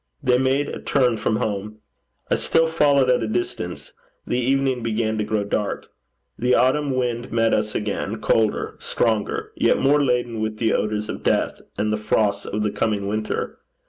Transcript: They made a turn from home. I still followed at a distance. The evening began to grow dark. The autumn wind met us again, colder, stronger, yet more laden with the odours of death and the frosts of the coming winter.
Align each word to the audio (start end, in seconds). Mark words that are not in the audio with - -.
They 0.23 0.39
made 0.39 0.67
a 0.67 0.81
turn 0.81 1.17
from 1.17 1.35
home. 1.35 1.77
I 2.31 2.33
still 2.33 2.65
followed 2.65 3.11
at 3.11 3.21
a 3.21 3.27
distance. 3.27 3.93
The 4.25 4.39
evening 4.39 4.81
began 4.81 5.19
to 5.19 5.23
grow 5.23 5.43
dark. 5.43 5.89
The 6.39 6.55
autumn 6.55 6.95
wind 6.95 7.31
met 7.31 7.53
us 7.53 7.75
again, 7.75 8.19
colder, 8.19 8.77
stronger, 8.79 9.51
yet 9.55 9.77
more 9.77 10.03
laden 10.03 10.41
with 10.41 10.57
the 10.57 10.73
odours 10.73 11.07
of 11.07 11.21
death 11.21 11.61
and 11.77 11.93
the 11.93 11.97
frosts 11.97 12.47
of 12.47 12.63
the 12.63 12.71
coming 12.71 13.05
winter. 13.07 13.59